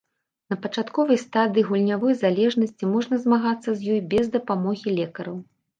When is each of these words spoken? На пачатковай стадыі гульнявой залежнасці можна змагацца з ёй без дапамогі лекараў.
На 0.53 0.55
пачатковай 0.61 1.19
стадыі 1.25 1.65
гульнявой 1.69 2.13
залежнасці 2.23 2.91
можна 2.97 3.23
змагацца 3.27 3.69
з 3.79 3.95
ёй 3.95 4.05
без 4.17 4.25
дапамогі 4.39 4.89
лекараў. 5.01 5.43